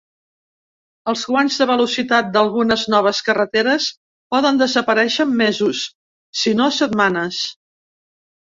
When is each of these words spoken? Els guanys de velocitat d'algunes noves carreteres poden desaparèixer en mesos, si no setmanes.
Els 1.11 1.25
guanys 1.31 1.57
de 1.63 1.67
velocitat 1.71 2.31
d'algunes 2.37 2.85
noves 2.95 3.21
carreteres 3.29 3.91
poden 4.35 4.59
desaparèixer 4.63 5.29
en 5.29 5.39
mesos, 5.45 5.85
si 6.43 6.57
no 6.65 6.73
setmanes. 6.83 7.47